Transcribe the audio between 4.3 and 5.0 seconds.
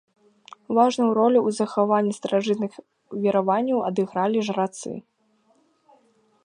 жрацы.